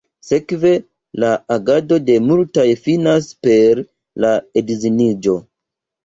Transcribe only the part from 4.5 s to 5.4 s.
edziniĝo.